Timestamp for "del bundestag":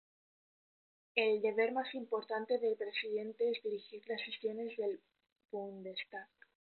4.75-6.27